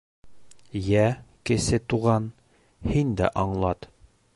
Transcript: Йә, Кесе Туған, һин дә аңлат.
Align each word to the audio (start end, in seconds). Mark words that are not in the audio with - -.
Йә, 0.79 1.03
Кесе 1.51 1.81
Туған, 1.95 2.27
һин 2.91 3.17
дә 3.23 3.35
аңлат. 3.45 3.93